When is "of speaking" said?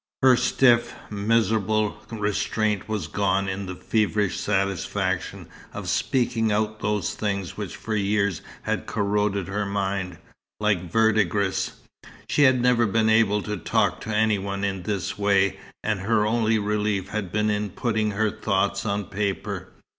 5.75-6.51